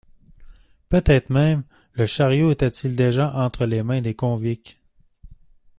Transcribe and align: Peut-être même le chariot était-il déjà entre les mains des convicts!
Peut-être 0.89 1.29
même 1.29 1.61
le 1.93 2.07
chariot 2.07 2.49
était-il 2.49 2.95
déjà 2.95 3.35
entre 3.35 3.67
les 3.67 3.83
mains 3.83 4.01
des 4.01 4.15
convicts! 4.15 4.79